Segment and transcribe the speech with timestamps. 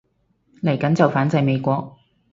[0.63, 1.95] 嚟緊就反制美國